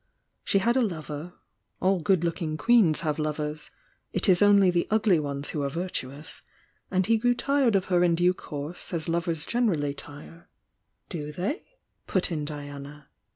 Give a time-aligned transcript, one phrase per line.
[0.43, 1.33] She had a lover—
[1.79, 3.69] all good looking queens have lovers
[4.13, 6.41] it is only the ugly ones who are virtuous—
[6.89, 10.49] and he grew tired of her in due course, as lovers generally tire"
[11.09, 11.77] "Do they?"
[12.07, 13.09] put in Diana.